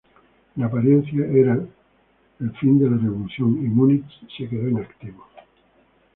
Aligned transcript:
En 0.55 0.63
apariencia 0.63 1.23
era 1.27 1.53
en 2.39 2.53
fin 2.55 2.79
de 2.79 2.89
la 2.89 2.97
revolución 2.97 3.51
y 3.63 3.67
Muniz 3.69 4.01
se 4.35 4.49
quedó 4.49 4.67
inactivo. 4.67 5.27